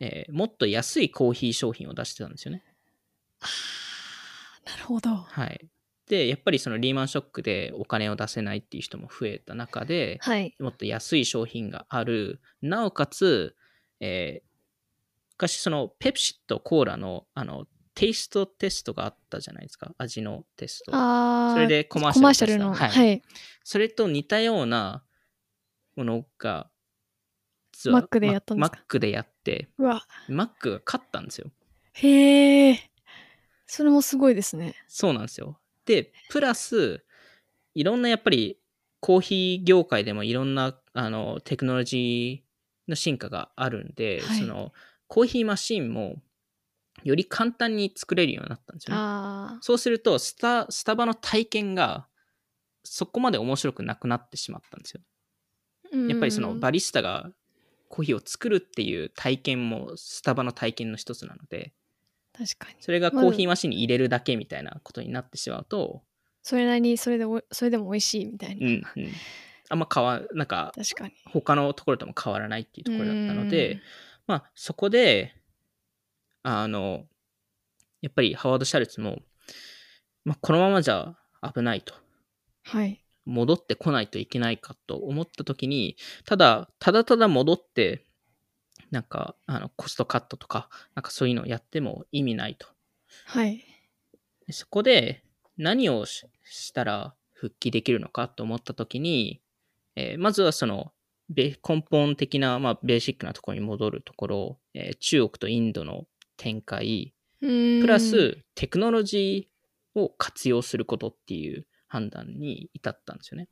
[0.00, 2.62] えーもっと安いコーヒー商品を出してたんですよね。
[4.66, 5.16] なるほど。
[5.16, 5.66] はい。
[6.06, 10.54] で、やっぱりそのリーマンショックでお金を出せないっていう人も増えた中で、はい。
[10.60, 12.42] もっと安い商品がある。
[12.60, 13.56] なおかつ、
[14.00, 14.50] えー
[15.42, 19.90] 昔そのペプシとコーラのあのテイストテストがあったじゃないですか。
[19.96, 20.94] 味のテスト。
[20.94, 21.54] ああ。
[21.54, 22.74] それでコマーシャルの。
[22.74, 22.90] はい。
[22.90, 23.22] はい
[23.64, 25.02] それと似たような
[25.96, 26.68] ものが、
[27.72, 28.76] 実はマックでやったんですか？
[28.76, 30.06] マックでやって、うわ。
[30.28, 31.50] マックが勝ったんですよ。
[31.94, 32.90] へえ。
[33.66, 34.74] それもすごいですね。
[34.88, 35.58] そうなんですよ。
[35.86, 37.02] で、プラス、
[37.74, 38.58] いろんなやっぱり
[39.00, 42.49] コーヒー業界でもいろんなあのテクノロジー
[42.88, 44.72] の進化があるんで、はいその
[45.08, 46.22] コーヒーマシンも
[47.02, 49.58] より簡単に作れるようになったんですよね。
[49.60, 52.06] そうするとスタ、スタバの体験が
[52.84, 55.00] そこまで面白くなくなってしまったんですよ。
[56.08, 57.30] やっぱりそのバリリスタが
[57.88, 61.72] コーヒーを作るっていう体験もスタバの体験の一つなので、
[62.32, 62.76] 確かに。
[62.80, 66.02] それがコーヒーマシンに入れるだけみたいなことになってしまうと、
[66.42, 68.66] それなりにそれでおそれでも美味しいみたいな。
[68.66, 69.12] うんうん、
[69.70, 71.14] あんま変わなんか確かに。
[71.26, 73.80] 他のところとも変わらないっていうところだったので、うん
[74.26, 75.34] まあそこで
[76.42, 77.04] あの
[78.00, 79.18] やっぱりハワード・シャルツも、
[80.24, 81.94] まあ、このままじゃ危ないと
[82.64, 83.02] はい。
[83.26, 88.04] 戻ってこないといけないかと思った時にただただただ戻って
[88.90, 92.66] なんかあのコストカットとかなんかそういうのをやっても意味ないと
[93.26, 93.64] はい。
[94.46, 95.22] でそこで
[95.56, 99.40] 何をししたら復帰できるのかと思ったときに、
[99.96, 100.92] えーまずはその
[101.28, 113.48] ベ根本的な、まあ、ベーシックなところに戻るところ、えー中国とインドの展開、ププラステクノロジーを活用することっていう判断に至ったんですよね。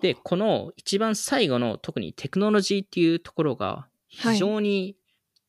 [0.00, 4.96] で、この一番最後の特にテクノロジーっていうところが非常に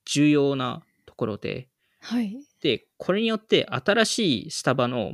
[0.06, 2.38] 重要なところで、はい。
[2.62, 5.14] で、これによって新しいスタバの、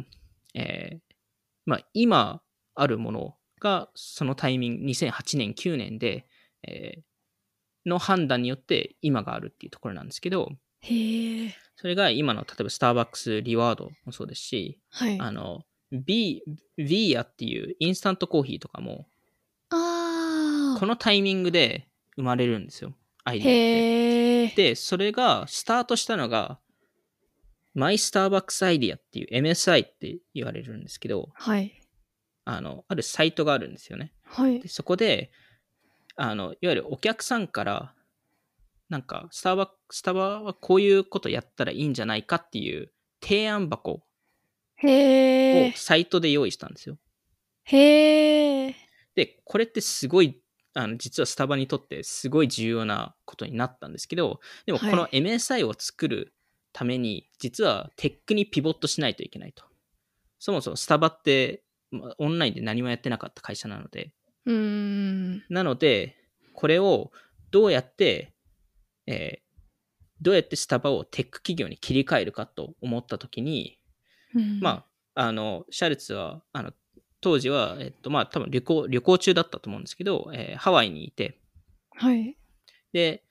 [0.54, 1.00] えー
[1.66, 2.42] まあ、今
[2.76, 6.28] あるものがそのタイミング、2008年、9年で、
[6.64, 7.02] えー
[7.88, 11.56] の判断によって今があるっていうところなんですけど、へえ。
[11.76, 15.20] それが今の例えばスターバックスリワードもそうですし、はい。
[15.20, 16.44] あの、ビ
[16.78, 19.08] ビーヤっていうインスタントコーヒーとかも。
[19.70, 22.94] このタイミングで生まれるんですよ。
[23.24, 23.44] アイデ
[24.50, 24.70] アって。
[24.70, 26.60] で、それがスタートしたのが、
[27.74, 31.80] マイスターバックスアイディアっていう MSI って言われるんですけど、はい。
[32.50, 34.14] あの、あるサイトがあるんですよね。
[34.24, 34.70] はいで。
[34.70, 35.32] そこで、
[36.16, 37.94] あの、いわゆるお客さんから、
[38.88, 44.02] なんか、スターバスタバはこういうことやったらいいんじゃないかっていう提案箱。
[44.82, 46.98] をサイトで用意したんですよ。
[47.66, 48.76] へえ。
[49.16, 50.40] で、これってすごい、
[50.74, 56.34] あの、実はスタバにとってすごい重要なことになったんですけど、でもこのは MSI を作る
[56.72, 59.66] ために、実はテックにピボットしないといけないと。
[60.40, 61.67] そもそもスタバって、まあ
[62.18, 64.12] オンラインで何もやってなかった会社なので、
[64.46, 65.44] うーん。
[65.50, 66.16] なので、
[66.54, 67.12] これを
[67.52, 68.34] どうやって、
[69.06, 69.48] えー
[70.20, 73.78] どうやってスタバをテック企業に切り替えるかと思ったときに、
[74.34, 76.74] うんまあ、あの、シャルツは、あの、
[77.22, 81.38] 当時は、えっと、まあ、多分旅行、旅行中だったと思うんですけど、えーハワイにいて、
[81.92, 82.36] はい。
[82.94, 83.24] で、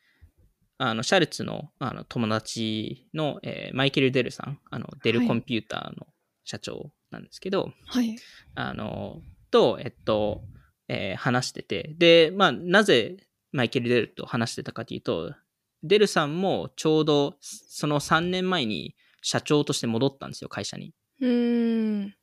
[0.79, 6.07] あの、シャルツのあの友達の、えーマイケル・デルさん、あの、デルはいコンピューターの
[6.45, 8.17] 社長なんですけど、はい。
[8.55, 10.43] あの、と、えっと、
[10.89, 13.17] えー話してて、で、まあ、なぜ
[13.53, 15.35] マイケル・デルと話してたかというと、
[15.83, 20.95] デルさんもちょうどその3年前に社長として戻ったんですよ、会社に。
[21.21, 22.15] うーん。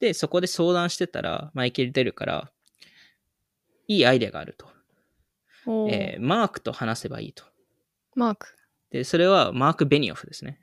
[0.00, 2.50] で、そこで相談してたら、マイケル・デルから、
[3.86, 4.66] いいアイデアがあると。
[5.90, 7.44] えーマークと話せばいいと。
[8.16, 8.48] マーク。
[8.90, 10.60] で、それはマーク・ベニオフですね。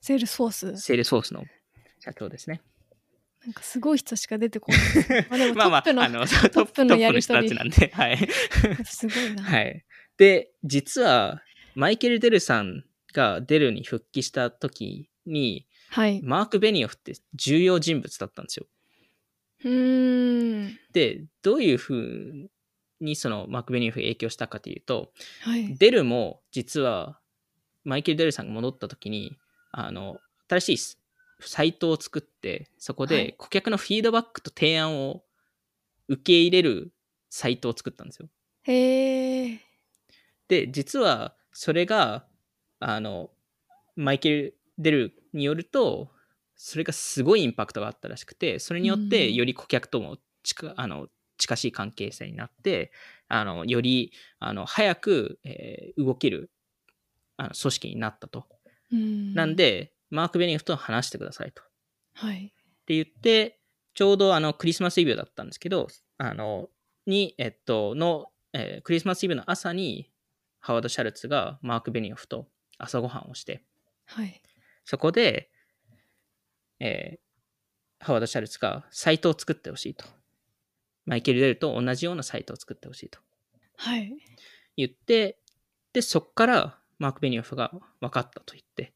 [0.00, 0.76] セールスフォース。
[0.78, 1.44] セールスフォースの
[2.06, 2.62] 社長ですね。
[3.44, 5.26] なんかすごい人しか出てこない。
[5.28, 8.28] まあでもトまあまあ、の、トップのやりトとりップの人たちなんで、はい。
[8.84, 9.42] すごいな。
[9.42, 9.84] はい。
[10.16, 11.42] で、実は、
[11.74, 16.22] マイケル・デルさんがデルに復帰した時に、はい。
[16.22, 18.66] マーク・ベニオフって重要人物だったんですよ。
[19.64, 20.78] うーん。
[20.92, 22.50] で、どういうふう
[23.00, 25.74] にそのマーク・ベニオフが影響したかというと、はい。
[25.76, 27.20] デルも実は、
[27.84, 29.36] マイケル・デルさんが戻った時に、
[29.70, 31.00] あの、新しいス
[31.40, 35.22] サイトを作って、そこはいで顧客のフィードバックと提案を
[36.08, 36.92] 受け入れる
[37.30, 38.28] サイトを作ったんですよ。
[38.64, 39.60] へえ。
[40.48, 42.26] で、実はそれが、
[42.80, 43.30] あの、
[43.96, 46.10] マイケル・デルによると、
[46.54, 51.08] それがすごいインパクトがあったらしくて、それによってうんより顧客とも近あの
[51.38, 52.92] 近しい関係性になって、
[53.28, 56.50] あの、より、あの、早く、えー動ける、
[57.36, 58.46] あの、組織になったと。
[58.92, 61.62] うんなん、で、マーク・ベニフと話してくださいと。
[62.14, 62.46] はい。
[62.46, 63.60] って言って、
[63.94, 65.88] ちょうどあのクリスマスイブだったんですけど、
[66.18, 66.68] あの、
[67.06, 70.10] に、えっと、の、えークリスマスイブの朝に、
[70.60, 72.48] ハワード・シャルツがマーク・ベニオフと
[72.78, 73.62] 朝ごはんをして、
[74.06, 74.42] はい。
[74.84, 75.50] そこで、
[76.80, 77.26] えー
[77.98, 80.04] ハワード・シャルツがサイトを作ってほしいと。
[81.06, 83.18] マイケル・デルと同じようなサイトを作ってほしいと
[83.76, 84.14] はい。
[84.76, 85.38] 言って、
[85.92, 88.92] で、そこからマーク・ベニオフが分かったと言って、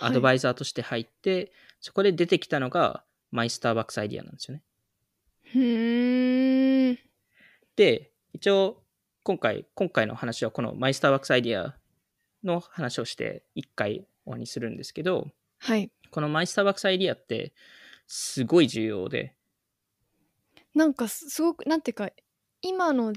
[0.00, 4.62] アドバイイザーとして入って、そこで出てきたのがマイスターバックスアイディアなんですよね。
[5.44, 6.98] ふーん。
[7.76, 8.82] で、一応、
[9.22, 11.76] 今回、今回の話はこのマイスターバックスアイディア
[12.44, 15.28] の話をして一回終わりにするんですけど、
[15.58, 15.90] はい。
[16.10, 17.52] このマイスターバックスアイディアって
[18.06, 19.34] すごい重要で、
[20.74, 22.10] なんかすすごく、なんていうか、
[22.60, 23.12] 今の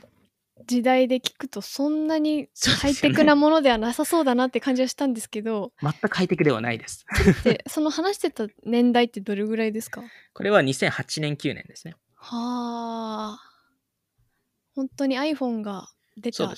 [0.65, 2.49] 時代で聞くとそんなに
[2.81, 7.05] ハイテクなものではなさそうだなって感じはしたんですけど、全くハイテクではないです。
[7.43, 10.03] で、その話してた年代ってどれぐらいですか？
[10.33, 11.95] これは2008年9年ですね。
[12.15, 13.39] はあ。
[14.75, 16.53] 本当に iPhone が出た。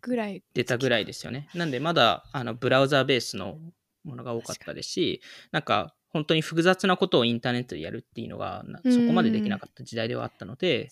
[0.00, 0.42] ぐらい。
[0.54, 1.48] 出たぐらいですよね。
[1.54, 3.58] なんでまだあのブラウザーベースの
[4.04, 5.20] ものが多かったですし、
[5.50, 10.90] なんか本当に複雑なことをインターネットでやるっていうのがそこまでできなかった時代ではあったので。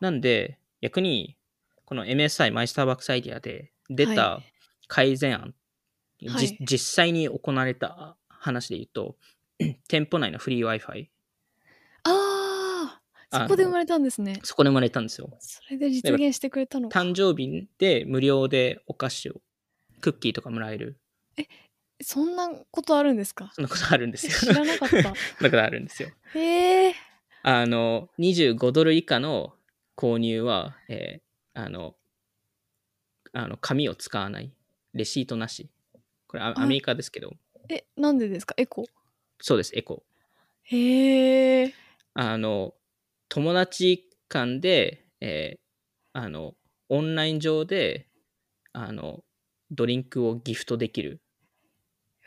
[0.00, 1.36] なんで逆に
[1.92, 4.42] この MSI マイスターバックスアイディアで出たは
[4.88, 5.54] 改善案、
[6.18, 9.16] じはい実際に行われた話で言うと、
[9.88, 11.08] 店舗内のフリー Wi-Fi、
[12.04, 12.98] あ
[13.30, 14.40] あ、そこで生まれたんですね。
[14.42, 15.36] そこで生まれたんですよ。
[15.38, 16.98] それで実現してくれたのか。
[16.98, 19.42] 誕生日で無料でお菓子を、
[20.00, 20.98] クッキーとかもらえる。
[22.00, 23.50] そんなことあるんですか？
[23.52, 24.54] そんなことあるんです知よ。
[24.54, 24.96] らなかった。
[24.96, 25.12] そんな
[25.42, 26.08] ことあるんですよ。
[26.32, 26.94] へえ。
[27.42, 29.54] あの、25ドル以下の
[29.94, 31.96] 購入は、えーあの、
[33.32, 34.52] あの、紙を使わない。
[34.94, 35.70] レシートなし。
[36.26, 37.32] これア、メリカですけど、
[37.68, 38.54] え、なんでですか？
[38.56, 38.86] エコ。
[39.40, 40.02] そうです、エコ。
[40.64, 41.74] へえ。
[42.14, 42.74] あの、
[43.28, 45.58] 友達間で、えー
[46.14, 46.54] あの、
[46.90, 48.06] オンライン上で、
[48.74, 49.24] あの、
[49.70, 51.22] ドリンクをギフトできる。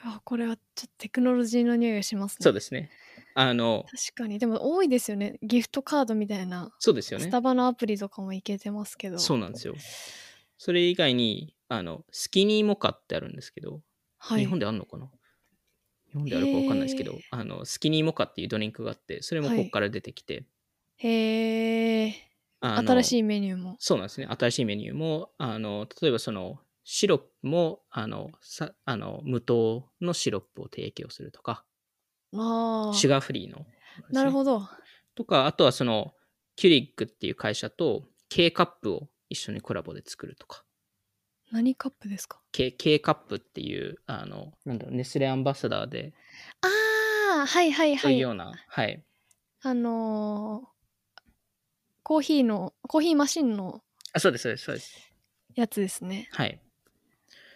[0.01, 2.37] あ、これはちょっとテクノロジーの匂いがしますね。
[2.41, 2.89] そうですね。
[3.37, 4.39] あの、確かに。
[4.39, 5.37] でも多いですよね。
[5.43, 6.73] ギフトカードみたいな。
[6.79, 7.31] そうですよねス。
[7.31, 9.19] タバのアプリとかもいけてますけど。
[9.19, 9.75] そうなんですよ。
[10.57, 13.81] それ以外に、あの、スキニーモカってあるんですけど、
[14.17, 14.39] はい。
[14.39, 15.11] 日本であるのかな？
[16.07, 20.45] 日本であるかわかんないですけどあの、スキニーモカっていうドリンクがあって、それもここから出てきて、
[20.97, 22.15] へえ。
[22.61, 23.75] あの新しいメニューも。
[23.79, 24.27] そうなんですね。
[24.27, 31.65] 新しいメニューも、あの、例えばその、シロップも、あの、さあの無糖のシロップを提供するとか、
[32.93, 33.65] シュガーフリーの、
[34.11, 34.59] なるほど。
[34.59, 34.69] ど。
[35.15, 36.13] とか、あとはその、
[36.55, 40.63] キュリックっていう会社と K カップを一緒にコラボで作るとか、
[41.51, 46.13] 何カップですか？K, K カップっていう、あの、なんだろう、ネスレアンバサダーで、
[46.61, 48.31] ああ、はいはいはいいうそうよ。
[48.31, 49.03] うな、はい。
[49.61, 50.75] あのー
[52.03, 53.81] コーヒーの、コーヒーマシンの
[54.13, 55.11] あ、そうです、そうです、そうです。
[55.55, 56.29] やつですね。
[56.31, 56.61] はい。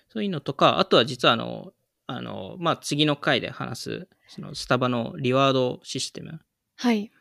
[0.08, 1.72] そういうのとか、あとは実はあの、
[2.12, 6.42] あの、まあ、次の回で話す、そのスタバのリワードシステム、
[6.76, 7.12] はい。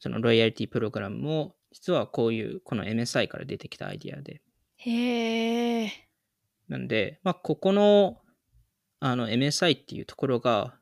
[0.00, 4.42] そのロイヤリティプログラムも、実はこういう、この MSI から出てきたアイディアで。
[4.78, 5.92] へえ。
[6.68, 8.18] なんで、まあ、ここの、
[8.98, 10.74] あの、MSI っていうところが、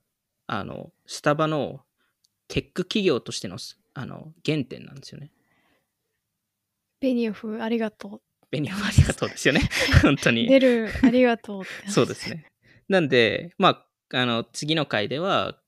[0.47, 1.83] あの、スタバの
[2.49, 3.59] テック企業としての、
[3.93, 5.31] あの、原点なんですよね。
[6.99, 9.69] ベニオフ、ありがとベニオフありがとうですよね。
[10.01, 10.33] 本当う。
[10.33, 10.49] に。
[10.49, 11.91] デル、ありがとうって。
[11.91, 12.51] そうですね。
[12.89, 15.59] なんで、まあ、あの、次の回では、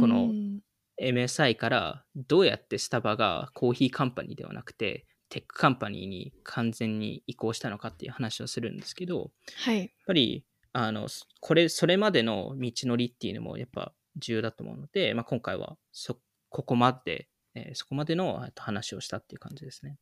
[0.00, 0.60] このうん
[1.00, 9.32] MSI からどうやってスタバが coffee company ではなくて、 tech company に完全に移行したのかっていう話をするんですけど、
[9.64, 9.78] はい。
[9.80, 11.08] やっぱり、あの、
[11.40, 19.96] これ、それまでの道のりっていうのもやっぱ重要だと思うので、まあ、今回はそ、ここまで、えーそこまでのえっと話をしたっていう感じですね。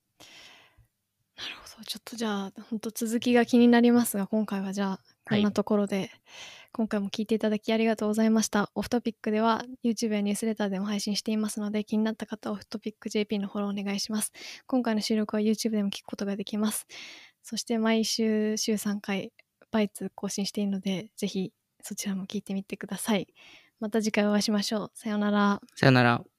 [1.36, 1.84] なるほど。
[1.84, 6.10] ちょっとじゃあ、本当続きが気になりますが、今回はじゃあ、こんなところで、
[6.72, 8.70] 今回も聞いていただきありがとうございました。
[8.74, 14.32] オフトピックでは YouTube やニュースレターでも配信していますので、気になった方はオフトピック JP のフォローお願いします。
[14.66, 16.86] 今回の収録は YouTube でも聞くことができます。
[17.42, 19.32] そして毎週週3回、
[19.70, 21.52] バイツ更新しているので、ぜひ
[21.82, 23.28] そちらも聞いてみてください。
[23.80, 24.90] また次回お会いしましょう。
[24.94, 25.60] さようなら。
[25.76, 26.31] さよなら。